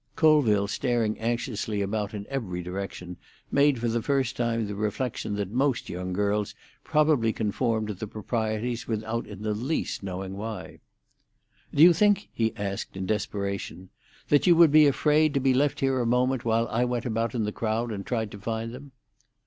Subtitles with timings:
[0.15, 3.17] Colville, staring anxiously about in every direction,
[3.51, 8.07] made for the first time the reflection that most young girls probably conform to the
[8.07, 10.79] proprieties without in the least knowing why.
[11.71, 13.89] "Do you think," he asked, in desperation,
[14.29, 17.35] "that you would be afraid to be left here a moment while I went about
[17.35, 18.93] in the crowd and tried to find them?"